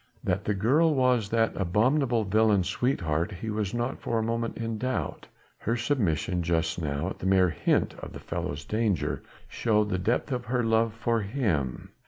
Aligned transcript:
That 0.23 0.45
the 0.45 0.55
girl 0.55 0.95
was 0.95 1.29
that 1.29 1.55
abominable 1.55 2.23
villain's 2.23 2.67
sweetheart 2.67 3.31
he 3.33 3.51
was 3.51 3.71
not 3.71 3.99
for 4.01 4.17
a 4.17 4.23
moment 4.23 4.57
in 4.57 4.79
doubt, 4.79 5.27
her 5.59 5.77
submission 5.77 6.41
just 6.41 6.81
now, 6.81 7.07
at 7.11 7.19
the 7.19 7.27
mere 7.27 7.51
hint 7.51 7.93
of 7.99 8.11
the 8.11 8.19
fellow's 8.19 8.65
danger, 8.65 9.21
showed 9.47 9.89
the 9.91 9.99
depth 9.99 10.31
of 10.31 10.45
her 10.45 10.63
love 10.63 10.95
for 10.95 11.21
him. 11.21 11.91